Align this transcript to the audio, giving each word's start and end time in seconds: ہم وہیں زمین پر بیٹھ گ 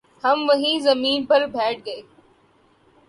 ہم 0.23 0.39
وہیں 0.49 0.79
زمین 0.79 1.19
پر 1.25 1.41
بیٹھ 1.53 1.79
گ 1.85 1.87